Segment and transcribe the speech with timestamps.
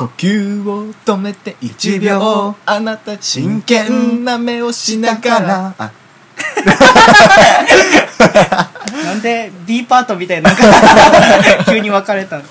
[0.00, 2.56] 呼吸を止めて1秒。
[2.64, 5.74] あなた真剣な目をしながら。
[5.76, 5.92] あ。
[9.04, 10.56] なんで B パートみたいな。
[11.68, 12.44] 急に分かれたの。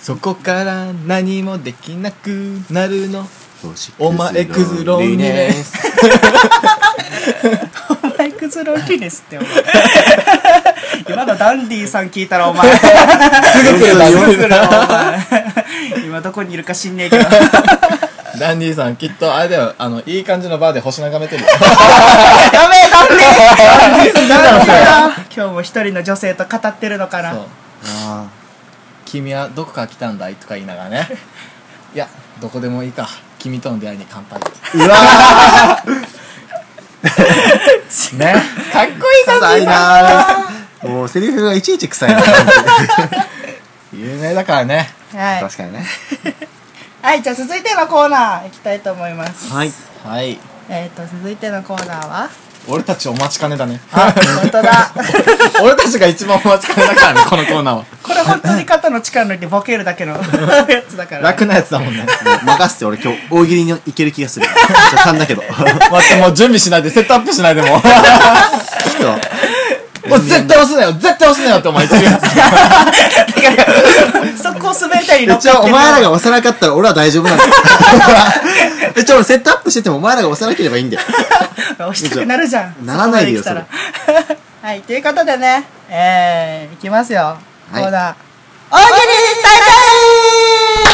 [0.00, 3.28] そこから何もできなくなるの。
[3.60, 5.74] 星お前クズロンリネス
[7.90, 9.50] お前クズロンリネスってお前。
[11.08, 12.70] 今のダンディさん聞いたらお前。
[12.70, 17.24] すぐ来るすぐ来るお前今どこにいるか知んねえけど。
[18.38, 21.48] ダンディさんきっとあれだよあのいい感じのバーで星眺めてるよ。
[22.52, 27.32] やべえダンディダンディダンディだ今日も一人の女性と語ってるのかな。
[27.32, 27.42] そう。
[28.06, 28.26] あ
[29.04, 31.08] 君はどこから来たんだいとか言いながらね。
[31.94, 32.06] いや
[32.40, 33.08] どこでもいいか。
[33.38, 34.38] 君との出会いに乾杯。
[34.40, 35.82] ーうわ
[38.14, 38.34] ね。
[38.72, 40.48] かっこいいー臭いな。
[40.82, 42.22] ーもうセリフがいちいち臭いな。
[43.92, 44.90] 有名だからね。
[45.14, 45.40] はい。
[45.40, 45.86] 確かにね。
[47.00, 49.52] はいじゃあ続いてのコーナー行きたいと思います。
[49.52, 49.72] はい。
[50.04, 50.38] はい。
[50.68, 52.28] えっ、と続いてのコーナーは？
[52.70, 53.80] 俺たちお待ちかねだね。
[53.92, 54.92] あ本当だ。
[55.62, 57.84] 俺たちが一番お待ちかねだからねこのコーナーは。
[58.02, 60.12] これ本当に肩の力抜いてボケるだけの
[60.68, 62.04] やつだから、楽なやつだもんね。
[62.44, 65.42] 任せて俺今日大喜利にいける気がする ちょっと勘だけど。
[65.90, 67.78] 待ってもう準備しないでセットアップしないでも。
[67.78, 67.80] う
[70.08, 72.22] もう絶対押すなよ絶対押すなよってお前言ってるやつ。
[74.42, 77.50] 速攻滑りたいに乗っ一応お前らが押さなかったら俺は大丈夫なんだよ。
[78.96, 81.02] 一応俺セットアップしててもお前らが押さなければいいんだよ。
[81.78, 82.74] 押したくなるじゃん。
[82.86, 83.66] ならないでよそこま来
[84.06, 84.24] たら。
[84.62, 87.38] はいということでねえー、いきますよ、は
[87.80, 87.82] い。
[87.82, 88.14] コーナー。
[88.70, 88.90] 大喜利
[89.42, 90.87] 大会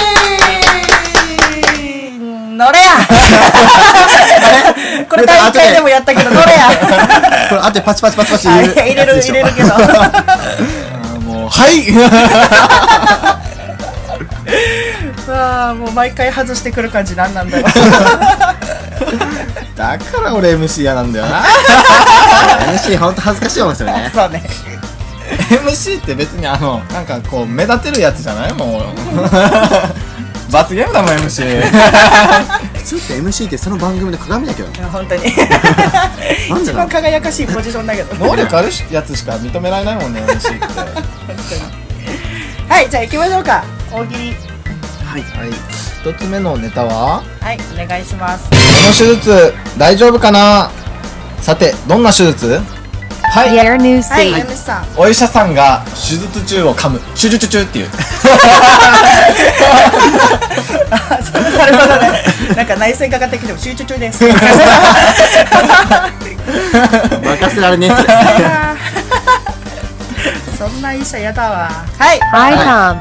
[2.56, 2.86] 乗れや。
[5.08, 6.68] これ大会でもやったけど乗れや。
[7.48, 9.68] これあとでパチパチパチパチあ入れる入れるけど。
[11.26, 11.90] もうはい。
[15.30, 17.70] わあもう毎回外してくる感じなんなんだろう。
[19.76, 21.42] だから俺 MC 嫌なんだよな。
[22.72, 24.10] MC ほんと恥ずかしいもんですよね。
[24.14, 24.42] そうね。
[25.48, 28.52] MC って別にあのなんかこう目立てるやつじゃない？
[28.52, 28.82] もう
[30.54, 31.62] 罰ゲームだもん MC
[32.78, 34.68] 普通って MC ってその番組の鏡だけど。
[34.68, 35.22] ねいや本当に。
[35.34, 35.48] なんで
[36.48, 36.62] なの？
[36.62, 38.14] 一番輝かしいポジションだけど。
[38.24, 40.60] 能力あるやつしか認められないもんね MC って。
[40.60, 40.86] は
[42.68, 43.64] はいじゃあ行きましょうか。
[43.90, 44.28] 大喜利。
[44.30, 44.34] い。
[46.02, 47.22] 一つ目のネタは？
[47.40, 48.44] はいお願いします。
[48.50, 50.70] この手術大丈夫かな？
[51.40, 52.60] さてどんな手術？
[53.34, 53.48] はい。
[53.58, 53.68] はい、
[54.96, 57.00] お医者さんが手術中を噛む。
[57.16, 57.88] チュチュチュチュっていう。
[61.58, 62.22] なるほどね。
[62.54, 64.22] なんか内戦かかってきても集中中です。
[64.24, 64.38] 任
[67.52, 67.90] せられねえ
[70.56, 71.68] そんな医者やだわ。
[71.98, 72.20] はい。
[72.20, 72.58] Hi, Tom.
[72.60, 72.94] は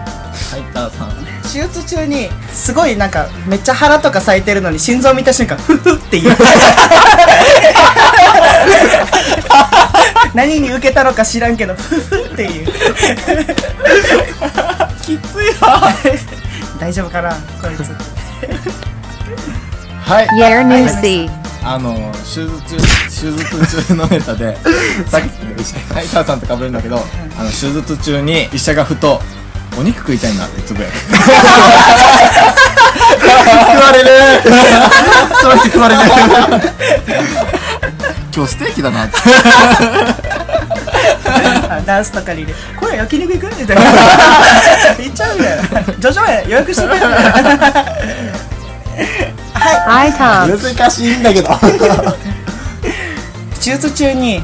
[0.57, 0.97] いター。
[0.97, 1.13] さん。
[1.43, 6.35] 手術中にすごいなんかめっちゃ腹とか咲いてるのに心臓見た瞬間フフって言う
[10.33, 12.67] 何に受けたのか知らんけどフフっていう。
[15.01, 15.91] きついわ。
[16.79, 17.91] 大丈夫かなこいつ。
[20.09, 20.27] はい。
[20.39, 21.29] Year New Sea.
[21.65, 23.45] あの手術中手術
[23.85, 24.57] 中のネタで
[25.07, 25.29] さっき
[25.93, 26.97] はいターさんと被るんだけど
[27.39, 29.21] あの手術中に医者がふと
[29.77, 30.93] お肉食いたいなってつぶやく。
[30.97, 31.13] 食
[33.81, 34.09] われる。
[35.41, 36.01] その人食われる
[38.35, 39.15] 今日ステーキだなって。
[41.69, 43.55] あダンスとかに入れこれ焼肉行く？
[43.59, 43.81] みたいな。
[44.99, 45.57] 言っちゃうね
[45.99, 46.99] ジョジョへ予約してくれ。
[46.99, 47.09] は
[50.07, 50.11] い。
[50.11, 50.75] Hi, Tom.
[50.77, 51.49] 難しいんだけど。
[53.63, 54.41] 手術中に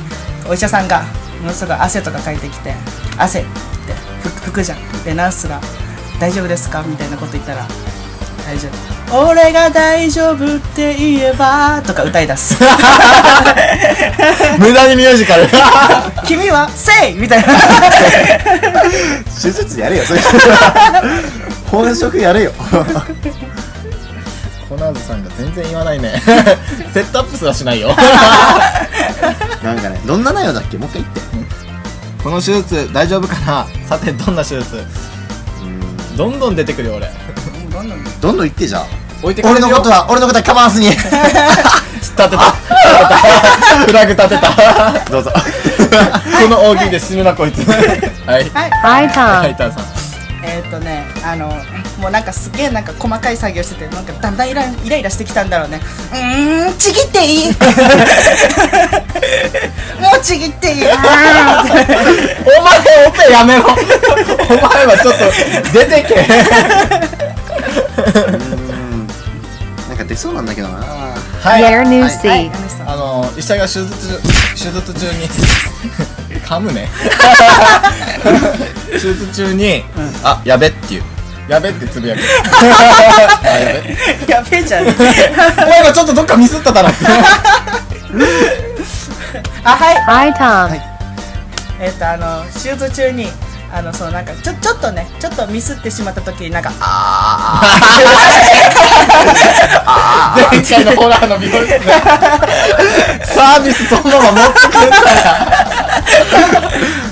[0.47, 1.01] お医者さんが
[1.41, 2.73] ものすごい汗とかかいてきて
[3.17, 3.49] 汗って
[4.23, 5.03] 拭拭くじゃん。
[5.03, 5.59] でナースが
[6.19, 7.65] 「大丈夫ですか?」みたいなこと言ったら
[8.47, 8.71] 「大丈夫」
[9.11, 12.55] 「俺が大丈夫って言えば」とか歌い出す。
[14.59, 15.47] 無駄にミュージカル
[16.27, 17.47] 「君はせい!」みたいな。
[19.41, 20.19] 手術やれよそれ。
[21.71, 22.51] 本職やれよ。
[24.67, 26.21] コナーズさんが全然言わないね。
[26.93, 27.89] セットアップすらしないよ。
[29.63, 30.77] なんかねどんな内容だっけ？
[30.77, 31.21] もう一回言って。
[32.23, 33.65] この手術大丈夫かな？
[33.87, 34.83] さてどんな手術？
[36.15, 37.09] どんどん出てくるよ俺。
[38.21, 38.85] どんどん言ってじゃあ
[39.21, 39.67] 置いてかれるよ。
[39.67, 40.89] 俺のことは俺のことは構わずに。
[40.89, 41.19] 立てた
[41.99, 42.37] 立てた。
[43.85, 45.31] フラグ立てたどうぞ。
[46.41, 47.59] この大喜利で死ぬなこいつ。
[47.67, 48.49] はい。
[48.53, 48.71] はい。
[48.71, 49.55] はい Tom.
[49.55, 49.83] ターさん。
[50.41, 51.47] えーっとねあの
[51.99, 55.81] もうなんかすげえなんか細かい作業しててなんかだんだんイライライラしてきたんだろうね。
[56.13, 57.51] うーんちぎっていい。
[59.99, 60.87] もうちぎっていい。
[60.89, 61.97] あーって
[62.57, 63.63] お前オペやめろ。
[63.65, 65.25] お前はちょっと
[65.73, 66.15] 出てけ
[70.09, 70.77] 出そうなんだけどな。
[70.79, 72.09] はい、New はい。
[72.67, 74.19] さんあの医者が手術中
[74.53, 75.27] 手術中に
[76.39, 76.89] 噛むね。
[78.91, 79.83] 手術中に、
[80.23, 81.03] あやべっていう。
[81.47, 82.21] やべってつぶやく。
[82.51, 83.81] あや
[84.27, 84.33] べ。
[84.33, 84.87] やべえじゃん。
[84.87, 84.91] お
[85.69, 86.89] 前がちょっとどっかミスっただろ。
[86.89, 87.05] って
[89.63, 90.31] あはい。
[90.31, 90.79] Hi Tom.
[91.79, 93.27] えっ、とあの手術中に
[93.71, 97.61] あのそのなんかちょちょっとねちょっとミスってしまった時になんかあ
[100.51, 101.27] 前回のホラー。
[101.27, 101.79] の美容室で
[103.25, 103.63] サー。
[103.63, 105.03] ビスそのまま持ってくんだよ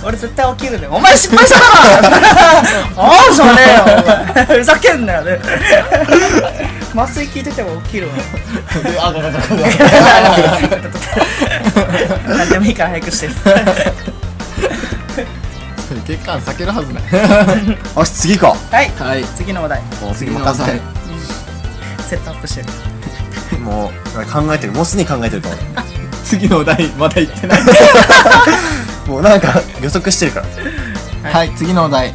[0.01, 0.07] ー。
[0.07, 1.65] 俺絶対起きるでお前失敗したな。
[2.97, 3.61] ああじゃね
[4.49, 5.21] えよふざけんなよ。
[5.23, 5.39] ね
[6.95, 8.13] 麻酔効いてても起きるわ。
[9.01, 9.67] あごめんごめんごめん
[12.37, 13.29] 何でもいいから早くして
[16.05, 17.03] 血管避けるはずない。
[17.95, 18.91] よし次行こはい。
[18.99, 19.23] はい。
[19.35, 19.79] 次のお題。
[19.79, 20.81] う次任せて。
[22.07, 22.61] セットアップして
[23.53, 23.59] る。
[23.59, 24.73] もう考えてる。
[24.73, 25.57] もうすでに考えてると思
[26.23, 27.59] 次のお題まだ言ってない。
[27.61, 27.65] う
[29.09, 30.43] もうなんか予測してるか
[31.23, 31.31] ら。
[31.31, 31.51] はい。
[31.55, 32.13] 次のお題。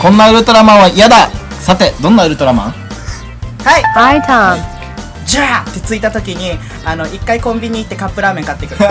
[0.00, 1.28] こんなウルトラマンは嫌だ。
[1.60, 2.74] さてどんなウルトラマン？
[3.64, 3.82] はい。
[3.94, 4.56] Hi Tom.
[5.26, 6.58] じゃあって着いた時に
[6.90, 8.78] あの一回コンビニ行ってカップラーメン買ってくる。
[8.78, 8.86] タ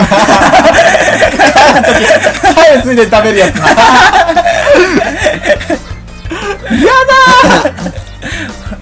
[2.74, 3.56] イついで食べるやつ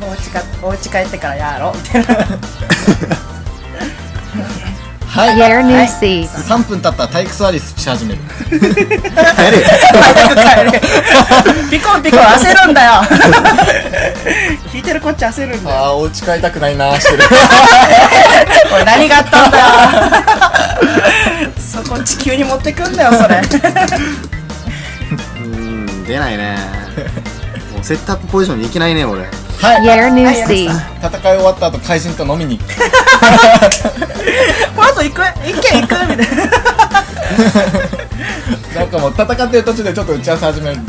[0.03, 1.77] お家かお家帰ってからやろう。
[1.77, 3.26] みたいな
[5.17, 6.29] はいい C.
[6.29, 8.21] 3分経ったら体育座りし始める。
[8.21, 8.63] 帰れ
[9.65, 10.43] 早く帰
[10.73, 10.81] れ
[11.71, 12.93] ピコンピコン焦るんだよ。
[14.73, 15.79] 聞いてるこっち焦るんだよ。
[15.79, 17.23] あーお家帰りたくないなーしてる。
[18.71, 19.59] これ何があったんだ？
[19.59, 19.65] よ
[21.59, 23.37] そこ地球に持ってくんだよそれ。
[23.41, 26.57] うーん出ないね。
[27.73, 29.27] もうセットアップポジションに行けないね俺
[29.61, 29.87] はい。
[29.87, 30.65] Year New はい C.
[30.67, 32.75] 戦い終わった後怪人と飲みに行く。
[34.77, 35.23] この後行く？
[35.23, 35.95] 行け行く？
[36.09, 36.45] みたいな。
[38.81, 40.81] なんかもう戦ってる途中でちょっと打ち合わせ始める。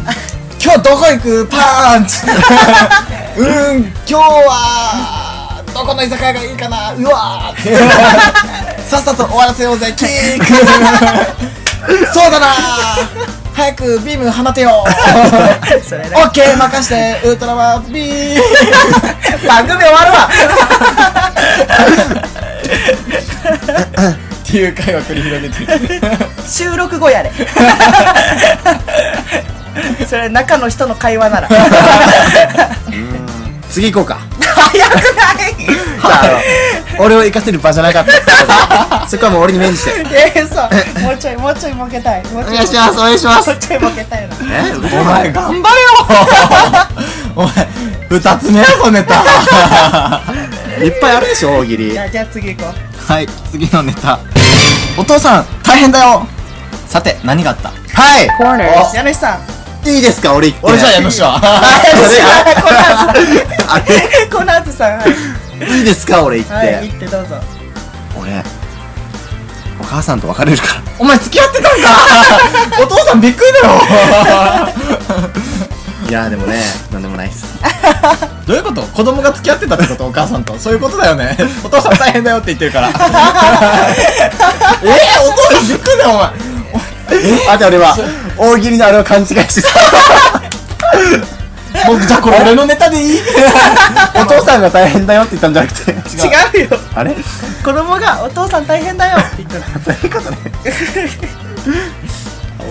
[0.64, 1.48] 今日どこ行く？
[1.48, 2.18] パンチ。
[3.38, 6.94] うーん今日はどこの居酒屋がいいかな？
[6.94, 7.62] うわー。
[7.62, 7.78] って
[8.90, 9.94] さっさと終わらせようぜ。
[9.96, 10.46] キック。
[12.14, 12.48] そうだな
[13.58, 14.86] 早くビーム放てよ。
[15.82, 16.12] それね。
[16.16, 17.20] オッケー任して。
[17.26, 18.42] ウルトラマンビーム。
[19.50, 20.30] 番組終わるわ。
[24.46, 25.66] っていう会話繰り広げて。
[25.66, 26.18] る
[26.48, 27.32] 収録後やれ
[30.08, 31.50] それ中の人の会話なら。
[33.72, 34.20] 次行こうか
[34.58, 37.00] 早くない？
[37.00, 39.92] 俺を生かせる場じゃなかったそこはもう俺に免じて。
[40.36, 41.04] えー、そう。
[41.04, 42.24] もうちょいもうちょいボケたい。
[42.28, 43.50] もうちょいお願いしますお願いします。
[43.50, 45.90] もうちょいボケたいなえお前頑張れよ。
[47.36, 47.68] お前
[48.10, 49.24] 二つ目やぞネタ。
[50.84, 51.92] いっぱいあるでしょ大喜利。
[51.92, 53.12] じゃあじゃあ次行こう。
[53.12, 54.20] はい次のネタ。
[54.98, 56.26] お父さん大変だよ。
[56.88, 57.70] さて何があった？
[57.70, 58.28] はい。
[58.40, 58.96] Corners.
[58.96, 59.57] 家主さん
[59.88, 60.34] いいですか？
[60.34, 60.66] 俺行って。
[60.68, 61.48] 俺じゃあ家主はコ
[62.74, 63.92] ナーズあれさ
[64.26, 65.12] んコナーズさんはい
[65.80, 66.24] いいですか？
[66.24, 67.36] 俺行って、はい行ってどうぞ。
[68.20, 68.44] 俺
[69.80, 70.82] お母さんと別れるから。
[71.00, 71.88] お前付き合ってたんか？
[72.84, 73.76] お父さんびっくりだよ
[76.10, 77.46] いやでもねなんでもないっす。
[78.46, 78.82] どういうこと？
[78.82, 80.06] 子供が付き合ってたってこと？
[80.08, 80.58] お母さんと。
[80.58, 81.38] そういうことだよね。
[81.64, 82.90] お父さん大変だよって言ってるから。
[82.90, 82.96] えー、
[85.22, 86.30] お父さんびっくりだよお前
[87.50, 87.96] あと俺は
[88.38, 89.70] 大喜利のあれを勘違いしてた。
[91.88, 93.22] もうじゃあこれ俺のネタでいい？
[94.20, 95.92] お父さんが大変だよって言ったんじゃなくて。
[96.62, 96.80] 違うよ。
[96.96, 97.16] あれ？
[97.64, 100.38] 子供がお父さん大変だよって言ったそういうことね。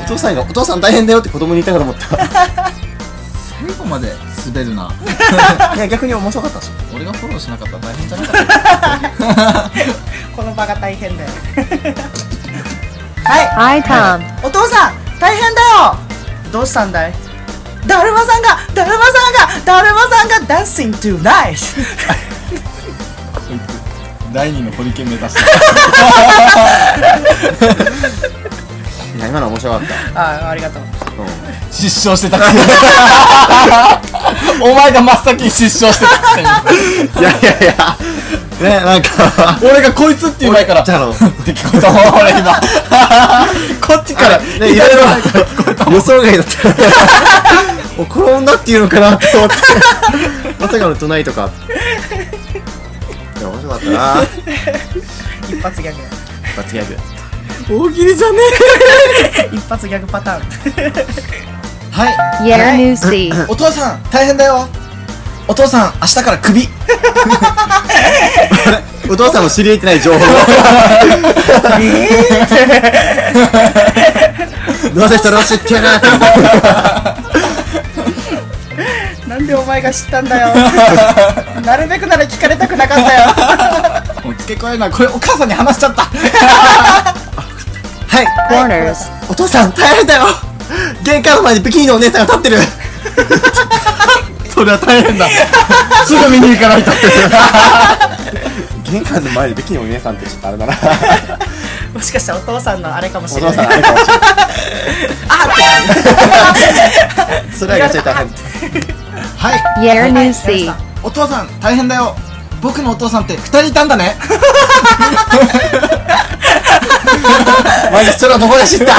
[0.04, 2.08] お父さんがお父さん大変だよって子供に言ったかと思った。
[3.66, 4.12] 最後まで
[4.46, 4.90] 滑るな。
[5.76, 9.70] いや逆に面白かったし俺がフォローしなかったら大変じゃなかった
[10.36, 11.30] この場が大変だよ
[13.26, 13.48] はい。
[13.80, 14.22] Hi Tom.
[14.46, 15.96] お父さん大変だよ。
[16.52, 17.12] どうしたんだい？
[17.86, 21.76] だるまさんがだるまさんがだるまさんがダンシングトゥナイス
[24.32, 25.40] 第二のホリケン目指して
[29.16, 30.20] いや今の面白かった？
[30.20, 30.82] あありがとう。
[31.70, 32.60] 失笑してたくせに。
[34.60, 36.48] お前が真っ先に失笑してたくせに。
[37.20, 37.96] いやいやいや
[38.60, 39.58] ねなんか。
[39.62, 40.82] 俺がこいつっていう前から。
[40.82, 41.10] じゃああの。
[41.10, 42.52] って聞こえたもん俺今。
[43.86, 44.38] こっちから。
[44.38, 45.92] ねいろいろ。
[45.92, 46.68] 予想外だった。
[47.98, 49.54] お転んだっていうのかなって思って。
[50.58, 51.50] まさかのトゥナイトか。
[53.38, 54.26] いや面白かったな。
[55.48, 56.00] 一発ギャグ。
[56.44, 56.96] 一発ギャグ。
[57.68, 58.38] 大喜利じゃね
[59.52, 60.42] 一発ギャグパターン。
[60.76, 60.92] え
[61.90, 62.16] はい。
[62.50, 63.32] Year New C.
[63.48, 64.68] お父さん大変だよ
[65.48, 66.68] お父さん明日からクビ。
[69.08, 70.18] お父さんも知り得てない情報
[74.94, 75.82] どうせそれを知ってる
[79.28, 80.48] なんでお前が知ったんだよ。
[81.64, 83.26] なるべくなら聞かれたくなかったよ。
[84.24, 84.90] もう付け加えるな。
[84.90, 86.02] これお母さんに話しちゃった。
[86.02, 86.10] は
[88.22, 88.26] い.
[89.28, 90.22] お父さん大変だよ。
[91.04, 92.58] 玄関の前にビキニのお姉さんが立ってる
[94.56, 95.28] それは大変だ。
[96.06, 96.90] すぐ見に行かないと。
[98.90, 100.72] 玄関の前にビキニのお姉さんってちょっとあれだな。
[101.92, 103.50] もしかしたらお父さんのあれかもしれない。
[103.50, 104.22] お父さんあれかもしれない。
[107.58, 108.26] それはめっちゃ大変。
[109.36, 109.62] はい。
[110.10, 110.72] New Sea.
[111.02, 112.16] お父さん大変だよ。
[112.62, 114.16] 僕のお父さんって2人いたんだね。
[117.92, 118.94] マジそれはどこで知った。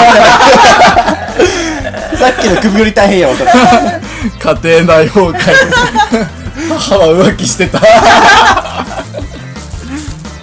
[2.15, 3.51] さっきの首より大変よそれ
[4.39, 5.53] 家庭内崩壊。
[6.69, 7.79] 母は浮気してた。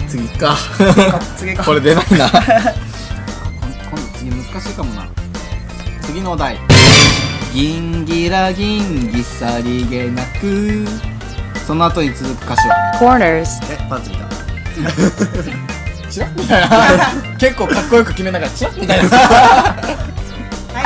[0.07, 0.57] 次か。
[1.37, 2.27] 次かこれ出ないな。
[2.27, 2.39] 今今
[3.91, 5.05] 度次難しいかもな。
[6.03, 6.57] 次のお題。
[7.53, 10.85] ギンギラギンギさりげなく。
[11.67, 13.47] その後に続く歌詞は？Corners.
[13.71, 14.25] えパンツ見た
[16.09, 16.77] チラッみたいな。
[17.37, 19.09] 結構かっこよく決めながらチラッみたいな。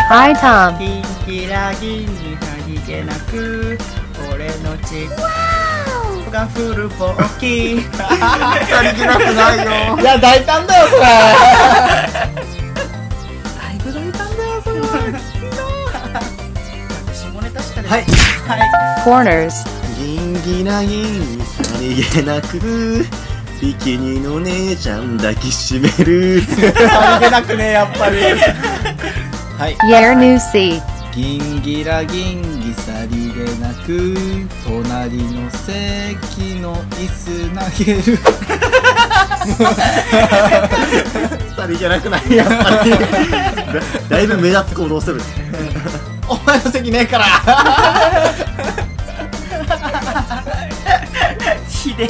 [0.10, 0.78] Hi Tom.
[0.80, 1.04] キン
[1.44, 2.38] キラギンに
[2.90, 3.78] 何気なく
[4.34, 5.08] 俺の血
[6.32, 8.10] がフルボーキさ
[8.82, 9.58] りげなくない
[9.94, 9.98] よ。
[10.02, 11.02] いや大胆だよそれ。
[11.02, 11.08] だ
[13.72, 14.80] いぶ大胆だよそれ
[17.14, 18.06] 下ネタしか出はい。
[18.48, 18.60] はい。
[19.04, 19.54] Corners.
[20.00, 23.06] ギンギラギンさりげなく。
[23.62, 26.42] ビキニの姉ちゃん抱きしめる。
[26.42, 28.18] さりげなくねやっぱり。
[29.60, 29.78] はい。
[29.88, 30.82] Year New Sea.
[31.12, 32.59] ギンギラギン
[33.90, 34.14] く
[34.64, 38.18] 隣の席の椅子投げる。
[41.56, 42.36] さりげなくない？
[42.36, 42.92] やっぱり。
[42.92, 43.00] だ
[44.08, 45.20] だいぶ目立つ行動する。
[46.28, 47.26] お前の席ねえから。
[51.68, 52.08] ひでえ。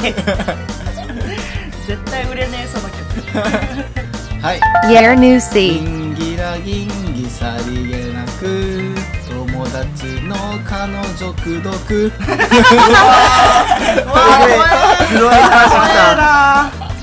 [1.86, 3.00] 絶対売れねえその曲。
[4.42, 4.60] はい。
[4.92, 5.80] Year New ギ Sea.
[5.80, 8.94] ンギラギンギさりげなく
[9.30, 11.02] 友達の彼女
[11.34, 12.12] 口説く。
[15.10, 15.34] 黒い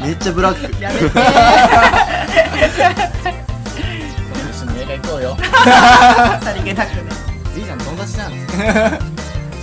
[0.02, 0.82] めっちゃブラック。
[0.82, 1.06] やめて。
[4.50, 5.36] 一緒に映画行こうよ。
[6.42, 7.02] さりげなくね。
[7.58, 8.38] いいじゃん友達じゃんあ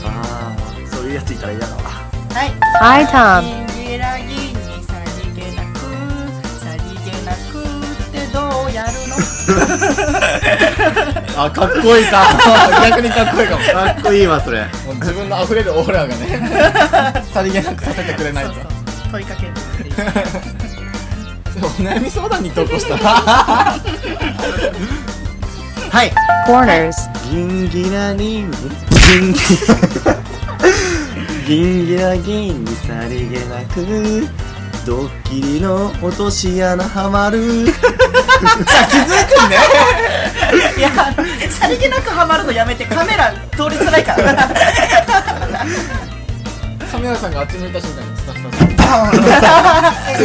[0.05, 0.53] あ
[0.91, 1.83] そういうやついたら嫌だわ。
[1.83, 2.53] はい。
[2.83, 3.43] Hi Tom.
[3.43, 4.93] ギンギラギンにさ
[5.25, 5.79] りげなく
[6.61, 9.15] さりげなくってどうやるの？
[11.37, 12.25] あかっこいいか。
[12.89, 13.65] 逆にかっこいいかも。
[13.65, 14.61] かっこいいわそれ。
[14.61, 17.23] もう自分の溢れるオーラがね。
[17.33, 18.53] さりげなくさせてくれないと。
[18.55, 18.73] そうそう
[19.13, 19.95] 問いかけるっていう。
[21.63, 23.01] お悩み相談に投稿したら
[25.91, 26.13] はい。
[26.47, 26.93] Corners.
[27.31, 29.39] ギンギラギンギンギ
[31.47, 34.29] ギンギラギンにさりげなく
[34.85, 37.67] ドッキリの落とし穴はまる。
[38.45, 39.57] 気づくね
[40.77, 40.91] いや
[41.51, 44.35] さりげなくハマるのやめてカメラ通りづらいから。
[46.91, 49.19] カメラさんがあっち向いた瞬間にスタッフさんバー？
[49.19, 50.23] ン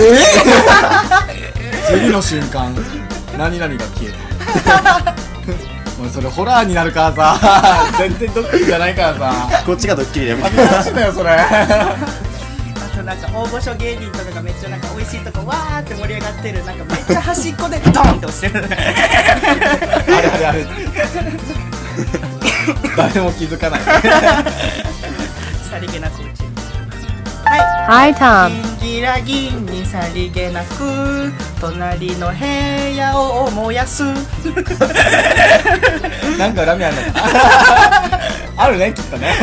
[1.33, 1.41] え
[1.87, 2.75] 次の瞬間
[3.37, 5.15] 何々が消えた。
[5.99, 7.91] もうそれホラーになるからさ。
[7.97, 9.63] 全然ドッキリじゃないからさ。
[9.65, 11.29] こっちがドッキリでやめ恥てずかしいんだよそれ
[13.09, 15.19] なんか大御所芸人とかがめっちゃなんか美味しい。
[15.25, 18.75] とこわーって盛り上がってるなんかめっちゃ端っこでドンって押してるあれ
[20.27, 20.63] あれあれ
[22.95, 23.79] 誰も気づかない。
[23.81, 28.13] さりげなくうちは Hi い。
[28.13, 28.51] Tom.
[28.79, 32.45] ギンギラギンにさりげなく隣の部
[32.95, 34.03] 屋を燃やす。
[36.37, 37.19] なんか恨みあるのか
[38.55, 39.33] あるねきっとね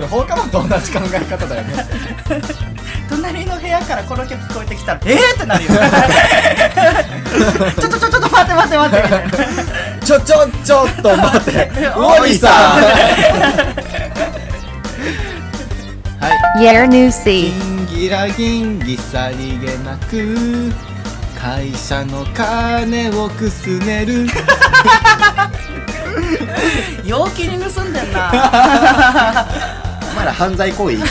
[0.00, 1.84] それ放課後と同じ考え方だよね。
[3.10, 5.34] 隣の部屋からこの曲聞こえてきたらえー？
[5.34, 5.70] ってなるよ
[7.78, 8.78] ちょっとちょっとちょっと待って待って。
[8.78, 9.30] 待ってみたいな
[10.00, 11.70] ちょちょちょっと待って。
[11.96, 12.52] おいさん。
[16.20, 16.60] はい。
[16.64, 17.52] Year New ギ Sea.
[17.52, 20.72] ンギラギンギさりげなく
[21.38, 24.26] 会社の金をくすねる。
[27.04, 28.30] 陽気に盗んでんな
[30.10, 30.96] お前ら犯罪行為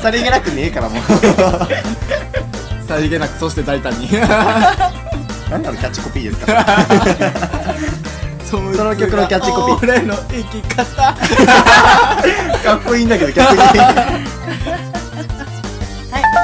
[0.00, 1.02] さりげなくねえからもう。
[2.88, 4.08] さりげなくそして大胆に。
[5.50, 6.64] 何なのキャッチコピーですか
[8.44, 9.90] そその曲のキャッチコピー。
[9.90, 10.84] 俺の生き方。
[10.94, 11.14] か
[12.76, 13.58] っこいいんだけど逆に。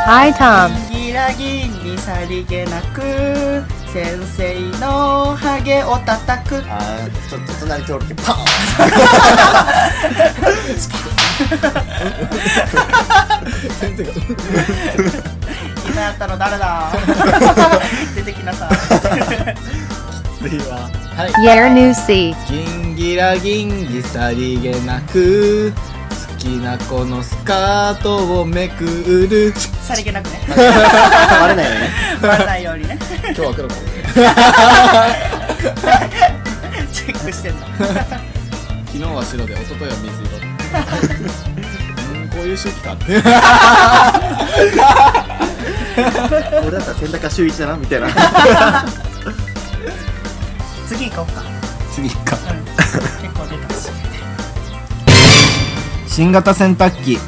[0.07, 0.71] Hi Tom.
[0.91, 3.63] ギラギンにさりげなく
[3.97, 4.05] 先
[4.37, 6.57] 生のハゲを叩く。
[6.69, 8.37] あーちょっと隣通るけどパン。
[13.81, 14.13] 先生が
[15.89, 16.93] 今やったの誰だ？
[18.15, 18.71] 出てきなさい。
[20.45, 21.33] 次ははい.
[22.51, 25.73] ギンギラギンギさりげなく。
[25.75, 25.96] 好
[26.47, 28.85] きな子のスカートをめく
[29.29, 29.53] る。
[29.83, 30.39] さりげなくね。
[30.49, 30.55] バ
[31.49, 31.91] レないよね。
[32.23, 32.97] バレないようにね。
[33.25, 33.75] 今日は黒ね
[36.93, 37.85] チェックしてんだ昨
[38.97, 40.37] 日は白で一昨日は水色。
[42.15, 43.21] うんこういう周期かって俺
[46.71, 48.09] だったら洗濯は週一だなみたいな。
[50.87, 51.43] 次行こうか。
[51.93, 52.37] 次か。
[52.53, 52.65] うん。
[52.65, 52.99] 結
[53.35, 53.75] 構出た。
[53.75, 53.91] し
[56.17, 57.19] 新型洗濯機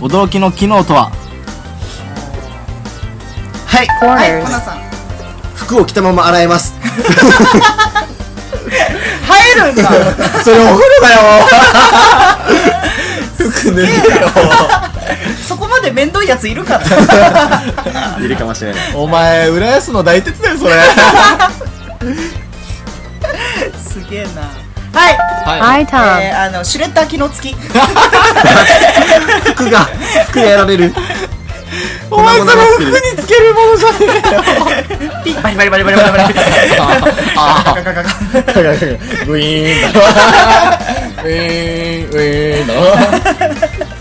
[0.00, 1.12] 驚きの機能とは？
[3.66, 3.86] はい。
[3.86, 4.82] はい.コナさん。
[5.54, 6.74] 服を着たまま洗えます。
[9.28, 9.88] 入るんだ。
[10.42, 11.20] それお風呂だよ。
[13.48, 13.92] 服脱げよ。
[15.46, 17.62] そこまで面倒いやついるかな。
[18.20, 18.80] いるかもしれない。
[18.96, 20.72] お前浦安の大鉄だよそれ。
[23.88, 24.61] すげえな
[24.92, 26.20] はい、Hi Tom.
[26.20, 27.70] えー、あのシュレッダー機能付き服
[29.70, 29.86] が
[30.28, 30.92] 服やられる。
[32.10, 34.42] お前それ服につけるものじゃねえよ。
[35.24, 36.34] ピッバリバリバリバリバリバリ。
[37.36, 39.98] あガガガガあウィーンだ
[41.24, 42.74] ウィーンウィーンだ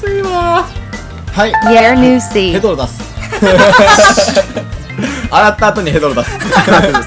[0.01, 0.67] 次は
[1.33, 1.53] はい
[2.53, 3.01] ヘ.ドロ出す
[5.31, 6.31] 洗った後にヘドロ出す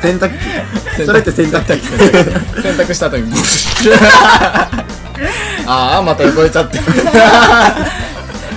[0.01, 0.45] 洗濯機
[1.05, 1.87] それって洗濯機
[2.63, 3.97] 洗濯した後にブシュッ
[5.67, 6.79] ああまた汚れちゃって。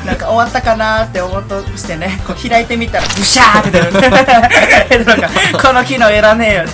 [0.05, 3.91] なんか終わったかなーって思うとしてねこう開いてみたらブシャーって出る。
[4.89, 5.29] ヘドロが
[5.61, 6.65] この機能いらねえよ。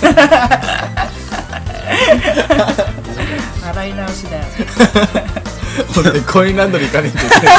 [3.64, 4.44] 洗い直しだよ。
[5.94, 7.30] ほんでコインランドリー行かねえとい。
[7.40, 7.56] けない。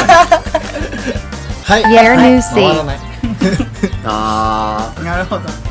[1.64, 2.16] はいら.
[2.84, 2.98] ない。
[4.04, 5.42] あなるほど。
[5.42, 5.65] ー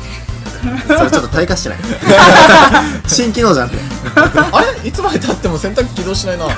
[0.88, 1.80] それちょっと退化してない。
[3.08, 3.68] 新機能じゃん。
[3.68, 3.78] って
[4.52, 4.88] あれ？
[4.88, 6.46] いつまで経っても洗濯機起動しないな。
[6.46, 6.50] あ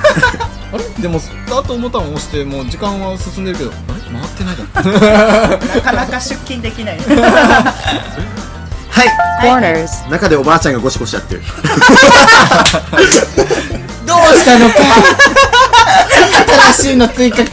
[0.76, 0.84] れ？
[1.00, 3.70] でもスタートボタンを押してもう時間は進んでるけど。
[3.70, 3.98] あれ？
[4.10, 4.64] 回ってないだ
[5.74, 6.98] なかなか出勤できない。
[8.90, 9.08] はい。
[9.42, 10.10] Corners.
[10.10, 11.42] 中でおばあちゃんがゴシゴシやってる。
[14.06, 14.74] どうしたのか。
[16.72, 17.46] 新しいの追加かい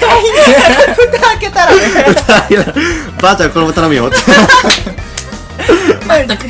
[0.95, 1.81] 蓋開けたらね。
[3.21, 4.15] ばあちゃんこれも頼むよって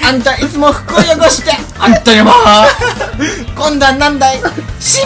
[0.07, 2.31] あんたいつも服を汚してあんたにも
[3.55, 4.37] 今度はなんだい？
[4.39, 4.51] 染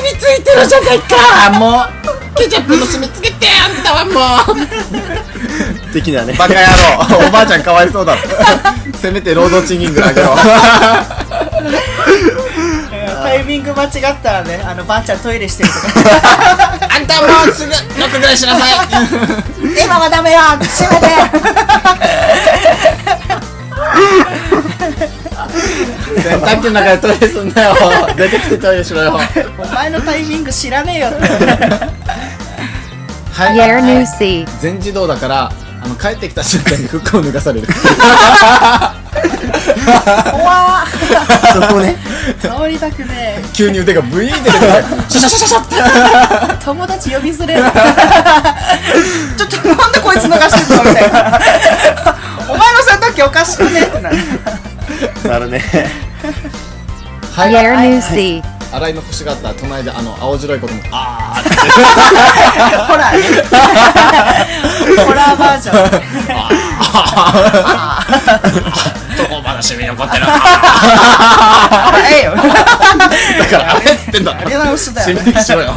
[0.01, 1.15] みついてるじゃないか。
[1.59, 4.55] もうケチャップの染みつけてあんたはもう。
[5.93, 6.33] 的なね。
[6.33, 7.27] バカ野郎。
[7.27, 8.15] おばあちゃんかわいそうだ。
[8.99, 10.35] せめて労働賃金ぐらい上げろ。
[13.23, 13.91] タイミング間違っ
[14.23, 15.85] たらねあのばあちゃんトイレしてるとか。
[16.95, 18.71] あんたもうすぐノックぐらいしなさい。
[19.83, 20.39] 今はダメよ。
[20.59, 21.07] 閉めて
[26.17, 27.75] 洗濯機の中でトイレすんなよ。
[28.15, 29.19] 出てきてトイレしろよ。
[29.57, 31.09] お前のタイミング知らねえよ。
[31.09, 31.27] って
[33.31, 33.57] はい。
[33.57, 34.45] Yer Nu Si.
[34.59, 37.67] 全自動だからあの帰ってきた瞬間に服を脱がされる。
[40.31, 40.85] 怖
[41.53, 41.95] そこね。
[42.37, 44.59] ー通りたくね急に腕がブイーンって出て
[45.09, 45.75] シャシャシャシャって。
[46.53, 47.71] え友達呼びづれるちょ
[49.47, 51.39] っとなんでこいつ逃してんのみたいな
[53.21, 54.17] おかしくねってなる。
[55.23, 55.61] なるね。
[57.35, 57.51] はい。
[57.53, 58.41] Nu Si.
[58.71, 61.39] 洗い残しがあったら隣であの青白い子供あー。
[61.41, 61.43] っ
[62.69, 63.23] てホラーね。
[65.05, 65.91] ホラーバージョン。
[69.17, 75.73] どこまだシミ残ってるあええよだからあれっつってんだやり直しだシよミにしろよ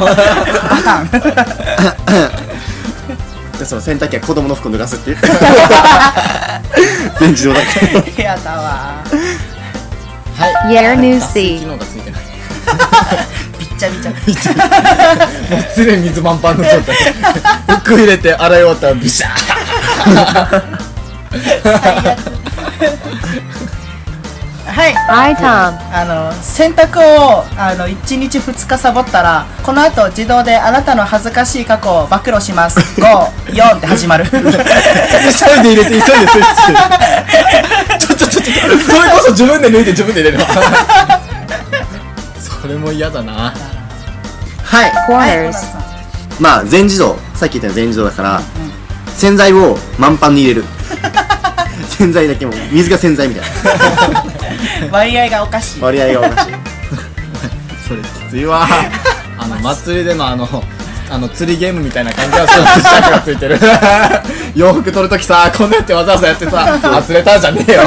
[3.57, 5.17] でその洗濯機は子供の服を脱がすっていう。
[7.19, 7.59] 全自動だ
[8.15, 9.03] けやだわ。
[10.35, 10.97] はい。
[10.97, 12.21] Nu 脱水機.能がついてない。
[13.59, 14.11] びっちゃびちゃ。
[14.11, 16.95] もう常に水満帆の状態。
[17.79, 20.61] 服入れて洗い終わったらビシャー
[24.73, 24.93] はい。
[24.95, 25.77] Hi Tom.
[25.93, 32.79] あの洗濯をあの1日2日サボったらこの後自動であなたの恥ずかしい過去を暴露します。
[32.99, 34.25] 54って始まる。
[34.25, 36.73] 急いで入れて急いでスイッチして。
[37.99, 40.47] ちょちょちょちょそれこそ自分で抜いて自分で入れるわ
[42.39, 43.53] そこれも嫌だな
[44.63, 45.51] はいはい
[46.39, 48.41] まあ全自動さっき言った全自動だから、
[49.15, 50.63] 洗剤を満帆に入れる
[51.89, 54.32] 洗剤だけもう水が洗剤みたいな
[54.91, 55.81] 割合がおかしい。
[55.81, 56.53] 割合がおかしい。
[57.87, 58.67] それきついわ。
[59.37, 60.63] あの祭りでのあの
[61.09, 63.59] あの釣りゲームみたいな感じはその寿司がついてる。
[64.55, 67.81] 洋服取るときさこんなやってわざわざやってさあ釣れたじゃねえよ。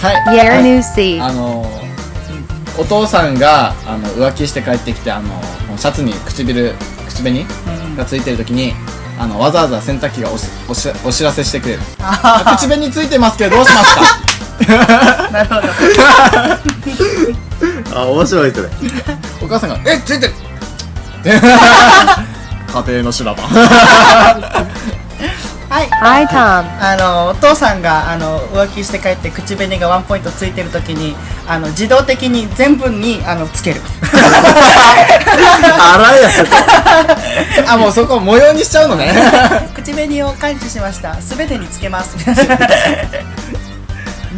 [0.00, 1.22] はい、Year New Sea.
[1.22, 1.70] あの
[2.78, 5.30] お父さんがあの浮気して帰ってきてあの
[5.76, 6.74] シャツに唇
[7.06, 7.46] 口紅
[7.96, 8.72] がついてる時に
[9.22, 11.80] あのわざわざ洗濯機がおしおしお知らせしてくれる。
[12.00, 14.02] あ口紅ついてますけどどうしますか？
[15.28, 15.68] ー なるほど。
[18.00, 18.68] あ面白いそれ
[19.42, 20.32] お母さんが「えついてる!
[22.72, 23.42] 」家庭の修羅場
[25.70, 25.88] はい。
[25.88, 26.66] Hi Tom.
[26.82, 31.14] あのお父さんがあの浮気して帰って口紅がワンポイントついてる時に
[31.46, 33.80] あの自動的に全部にあのつける。
[35.94, 36.44] 荒いやつ
[37.70, 39.14] あもうそこ模様にしちゃうのね。
[39.72, 41.14] 口紅を感知しました。
[41.22, 42.16] すべてにつけます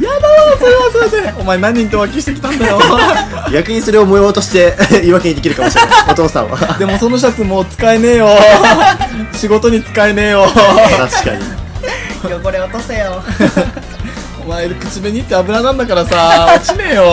[0.01, 2.81] やだわそれはそれでお前何人と浮気してきたんだよ。
[3.53, 5.91] 逆にそれを模様として 言い訳にできるかもしれない。
[6.09, 6.57] お父さんは。
[6.57, 8.29] 確でもそのシャツもう使えねえよ。
[9.35, 10.47] 仕事に使えねえよ。
[10.47, 12.43] かに。
[12.45, 13.23] 汚れ落とせよ。
[14.45, 17.05] お前口紅って油なんだからさ落ちねえよ。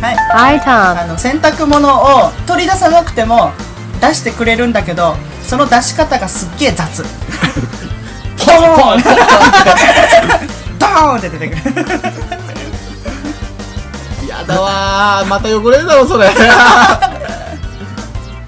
[0.00, 0.16] はい。
[0.32, 1.02] Hi Tom.
[1.02, 3.50] あの洗濯物を取り出さなくても
[4.00, 7.02] 出してくれるんだけどその出し方がすっげえ雑
[8.38, 9.02] ポーン
[10.78, 11.60] ドーンって出てくる。
[14.28, 16.28] やだわーまた汚れるだろそれ。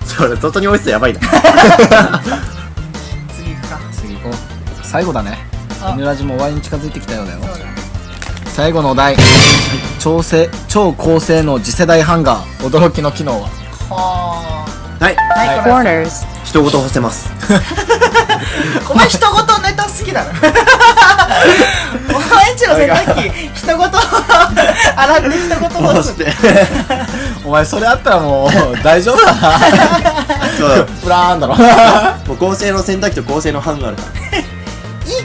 [0.05, 1.21] それ外に置いてたらやばいな。
[3.35, 3.79] 次行くか。
[3.93, 4.35] 次行こう。
[4.85, 5.39] 最後だね。
[5.83, 5.93] あ。
[5.97, 7.41] 犬ラジも終わりに近づいてきたようだよ。
[7.41, 7.65] そうだ
[8.47, 9.17] 最後のお題。
[9.99, 12.69] 超性超高性能次世代ハンガー。
[12.69, 13.49] 驚きの機能は？
[13.91, 14.67] は
[15.01, 16.27] はいあはい、はいこれ Corners.
[16.45, 17.29] 人ごと干せます
[18.89, 20.31] お前人ごとネタ好きだろ。
[22.15, 23.99] お前んちの洗濯機人ごと
[24.97, 26.27] 洗って人ごと干す干して
[27.45, 28.51] お前それあったらもう
[28.83, 29.59] 大丈夫だな。
[30.59, 31.57] そうプラーンだろ。
[32.27, 34.39] もう合成の洗濯機と合成のハンガーあるから。
[34.39, 34.43] い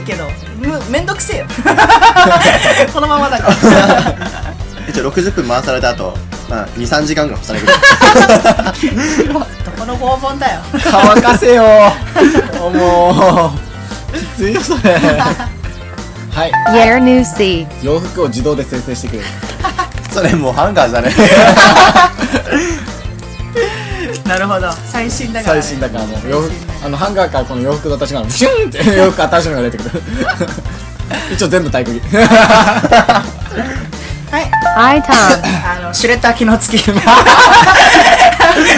[0.04, 0.24] けど
[0.58, 1.46] むめんどくせえよ。
[2.92, 3.54] このままだから。
[4.88, 6.16] 一応60分回された後
[6.48, 7.66] まあ23時間ぐらい干される。
[9.32, 9.46] ど
[9.78, 10.60] この拷問だよ。
[10.82, 11.62] 乾かせよ。
[12.60, 13.52] も
[14.12, 14.94] うきついよそれ。
[14.94, 15.46] は
[16.46, 16.52] い。
[16.72, 17.22] Year New.
[17.82, 19.18] 洋服を自動で生成してくれ。
[19.20, 19.24] る
[20.12, 21.10] それもうハンガーじゃね。
[24.26, 24.72] なるほど。
[24.90, 26.50] 最新だから、最新だからもう洋服
[26.84, 29.90] あのハンガーからこの洋服の形がブシュンって洋服新しいのが出てくる。
[31.32, 33.22] 一応全部体育着は
[34.40, 34.50] い。
[34.76, 35.12] Hi Tom.
[35.64, 36.90] あのシュレッダー機能付き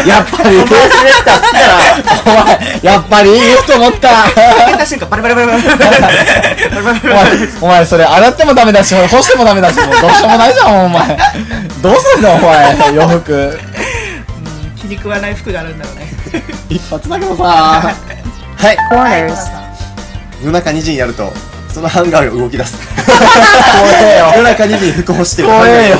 [0.06, 0.56] やっぱり。
[0.56, 1.78] 友達でしたっつったら、
[2.24, 4.08] お前、やっぱり言うと思った。
[5.06, 7.48] バリバリバリバリ。
[7.60, 11.18] お前、それ洗ってもダメだし、干してもダメだし、もうどうしようもないじゃん、お前。
[11.82, 13.58] どうすんの、お前、洋 服。
[14.76, 16.12] 気に食わない服があるんだろうね。
[16.68, 17.42] 一発だけどさ。
[17.44, 18.76] はい。
[18.88, 19.50] 怖いです。
[20.42, 21.32] 夜中2時にやると、
[21.72, 22.76] そのハンガーが動き出す。
[23.06, 24.32] 怖えよ。
[24.36, 25.48] 夜中2時に服干してる。
[25.48, 25.96] 怖えよ。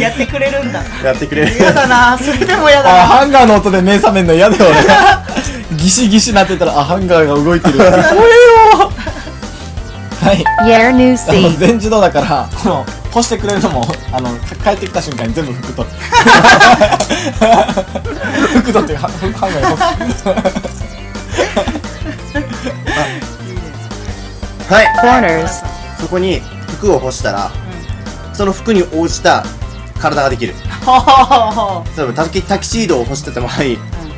[0.00, 0.82] やってくれるんだ。
[1.04, 1.52] やってくれる。
[1.56, 2.16] 嫌だな。
[2.18, 4.64] それでも嫌だあなハンガーの音で目覚めんの嫌だよ
[5.70, 7.78] 俺ギシギシなってたらあハンガーが動いてる。
[7.78, 7.96] 怖えよ
[10.20, 10.44] はい.
[11.56, 13.82] 全自動だからこの干してくれるのも
[14.12, 14.28] あの
[14.62, 15.94] 帰ってきた瞬間に全部服取る
[18.60, 19.76] 服取ってハハンガーに干
[20.12, 20.24] す。
[24.72, 25.48] はい.
[26.00, 27.50] そこに服を干したら、
[28.32, 29.44] その服に応じた
[30.00, 30.54] 体ができる。
[31.96, 33.50] 例えばタキタキシードを干してた場合、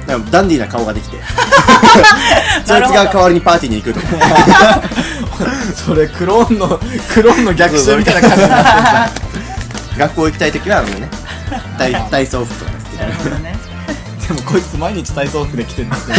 [0.06, 1.16] なんかダンディーな顔ができて。
[2.64, 4.00] そいつが代わりにパーティーに行くと。
[4.00, 4.06] か
[5.74, 6.78] それクローンの
[7.12, 8.60] クローンの逆襲みたいな感じにな
[9.06, 9.44] ってる
[9.98, 11.08] 学校行きたい時はあのね
[11.78, 13.56] 体体操服とかですなるほどね。
[14.28, 15.96] でもこいつ毎日体操服で来てんだ。
[15.96, 16.12] って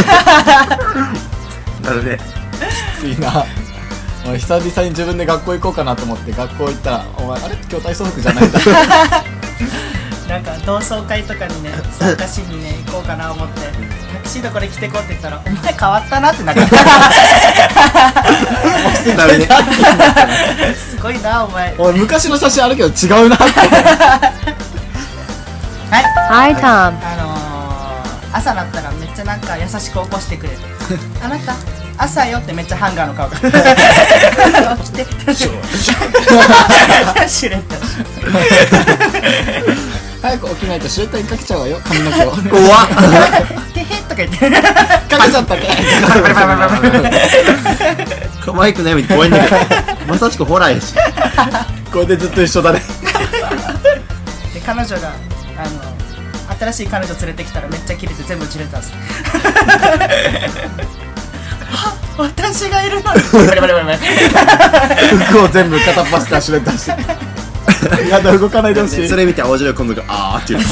[1.88, 3.44] なのできついな。
[4.26, 7.56] 俺久々に自分で学校行こうかなと思って学校行ったら「お前あれ？
[7.70, 8.58] 今日体操服じゃないんだ」
[10.28, 13.60] なんか同窓会とかにね参加しにね行こうかな思って
[14.12, 16.62] タキシードこれ着てこうって言ったらお前変わったなってなる。
[19.16, 19.46] なるね
[20.74, 21.74] すごいなお前。
[21.78, 23.44] 俺昔の写真あるけど違うなって。
[25.90, 26.04] はい。
[26.30, 26.62] Hi Tom.
[26.64, 27.33] あのー、
[28.34, 30.58] 朝なったらめっちゃなんか優しく起こしてくれる
[31.24, 31.54] あなた
[31.96, 33.36] 朝よってめっちゃハンガーの顔が。
[33.38, 33.42] 起
[34.90, 35.06] きて。
[35.34, 35.52] シュ
[37.50, 37.80] レッダー
[40.20, 42.30] 早く起きないとシュレッダーにかけちゃうわよ髪の毛を。
[42.32, 42.88] か怖っ。
[43.72, 44.36] てへっとか言って。
[44.38, 45.68] けちゃったけ
[48.44, 49.56] 可愛くないみたい怖いんだけど。
[50.08, 50.94] まさしくホラーやし。
[51.92, 52.82] こ れでずっと一緒だね
[54.52, 55.12] で彼女が
[55.56, 55.93] あの
[56.64, 58.92] 新しい彼女連れてきたらめっちゃキレて全部じれたんです
[61.76, 63.20] は私がいるのに。
[63.48, 63.98] バリバリバリバリ
[65.26, 66.60] 服を全部片っ端からして。
[68.08, 69.08] やだ動かないでほしい。
[69.08, 70.64] それ見て青白い今度があーって言う。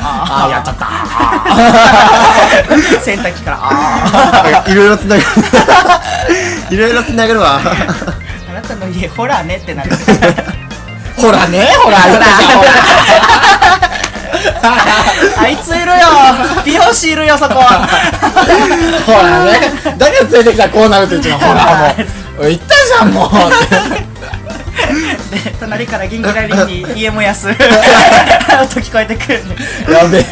[0.00, 0.76] ああやっちゃっ
[2.96, 3.02] た。
[3.02, 5.28] 洗濯機からあいろいろつながる。
[6.70, 7.60] いろいろつながるわ。
[7.60, 7.70] ー
[8.50, 9.90] あなたの家ホラーねってなる。
[11.20, 11.66] ほらね？
[11.82, 12.24] ほらほら
[15.38, 15.92] あいついるよ。
[16.64, 17.54] 美容師いるよそこ。
[17.54, 17.60] ほ
[19.12, 19.60] らね。
[19.98, 21.94] だから連れてきたらこうなるって言っちゃうほらも
[22.40, 22.48] う。
[22.48, 23.30] 言ったじゃんもう。
[25.30, 29.56] で 隣からギンギラリンに家燃やす音聞こえてくるんで
[29.92, 30.24] やべえ。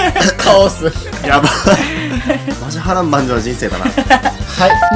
[0.36, 0.90] カオス。
[1.26, 1.48] やば。
[2.64, 3.84] マジ波乱万丈の人生だな。
[3.84, 3.90] は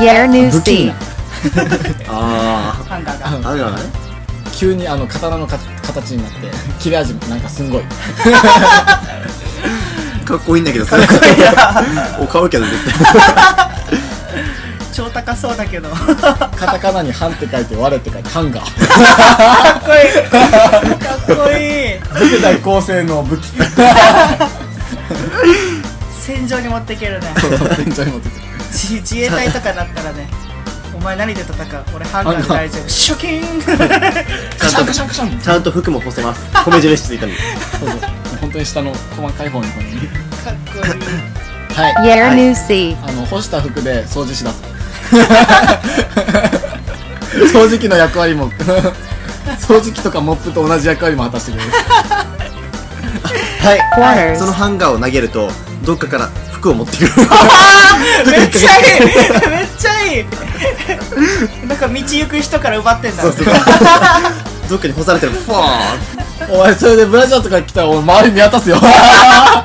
[0.00, 0.06] い。
[0.06, 0.92] Year New 不気 Steve.
[0.92, 3.48] 味あハンガーが。
[3.48, 4.07] ああるよね
[4.50, 6.48] 急にあの刀のか形になって
[6.80, 7.84] 切れ味もなんかすんごい。
[10.24, 11.04] かっこいいんだけどそれ。
[12.20, 12.76] お買うけど絶
[14.92, 15.88] 超高そうだけど。
[15.90, 18.64] かカタカナに「半」って書いて「我」って書いてハンガー。
[18.64, 18.66] っ
[19.84, 20.12] こいい。
[20.28, 20.38] か
[21.14, 22.00] っこいい。
[22.18, 23.44] 次世代高性能武器。
[26.20, 27.28] 戦場に持っていけるね。
[27.40, 27.50] 天
[27.86, 28.40] 井に持ってくる。
[28.72, 30.28] 自自衛隊とかだったらね
[30.98, 31.58] お前何で戦う？
[31.94, 32.88] 俺ハンガーで大丈夫。
[32.88, 33.42] シュキーン
[34.58, 35.40] 対ちゃんとシャンクシャンクシャン。
[35.40, 37.36] ちゃんと服も干せます米印ついたんで
[37.78, 38.00] そうそう。
[38.40, 39.86] 本当に下の細かい方にかっこい
[41.72, 41.74] い。
[41.74, 41.94] はい。
[42.08, 42.96] Year New C.
[43.02, 44.62] あの干した服で掃除しだす
[47.52, 48.50] 掃除機の役割も。
[49.60, 51.70] 掃除機とかモップと同じ役割も果たしてくれる。
[53.60, 53.74] は
[54.32, 55.50] い.そのハンガーを投げると
[55.84, 56.28] どっかから
[56.58, 57.10] 服を持ってくる。
[58.30, 59.00] めっちゃいい。
[59.50, 60.24] めっちゃいい。
[61.66, 63.22] なんか道行く人から奪ってんだ。
[63.22, 63.44] そうそう
[64.68, 65.32] どっかに干されてる。
[65.32, 65.62] フォーン。
[66.50, 68.78] お前それでブラジャーとか来たら俺周り見渡すよ。
[68.82, 69.64] あ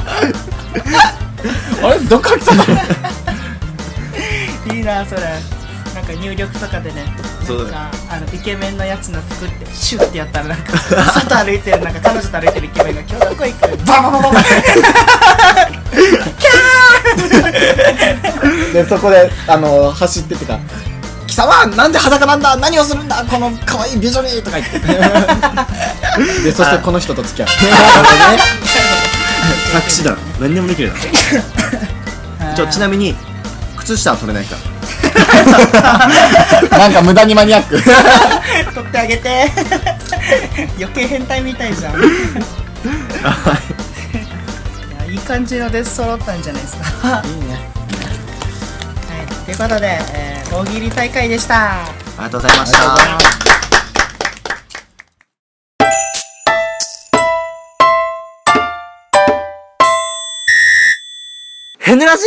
[1.89, 2.73] れどっから来たんだろ
[4.71, 5.21] ういいなそれ。
[5.93, 7.05] なんか入力とかでね
[7.45, 7.57] そう。
[7.65, 10.73] なんかあのイケメンのやつの服ってシュッてやったらなんか
[11.13, 13.77] 外歩いてるなんか彼女と歩いてるイケメンが今日どこ行く？
[13.85, 14.41] バババババ
[18.73, 20.59] でそこであの走ってってか
[21.27, 22.55] 貴様なんで裸なんだ？
[22.57, 23.25] 何をするんだ？
[23.25, 24.41] この可愛い美女に！
[24.43, 24.79] とか言って。
[26.43, 27.47] でそしてこの人と付き合う。
[29.73, 30.15] 作詞だ。
[30.39, 30.91] 何でもできる
[32.39, 33.15] な ちょちなみに
[33.77, 34.55] 靴下は取れない人。
[36.77, 37.81] なんか無駄にマニアック。
[38.73, 39.51] 取ってあげて。
[40.77, 41.93] 余計変態みたいじゃん
[45.13, 46.83] いやいい感じのデス揃ったんじゃないですか。
[46.83, 47.59] はいいね。
[49.45, 51.81] ということで、えー大喜利大会でした。
[51.81, 51.85] あ
[52.17, 52.77] りがとうございました。
[61.79, 62.23] ヘヌラジ